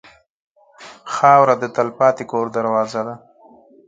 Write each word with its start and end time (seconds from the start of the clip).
خاوره 1.13 1.55
د 1.59 1.63
تلپاتې 1.75 2.23
کور 2.31 2.45
دروازه 2.57 3.01
ده. 3.07 3.15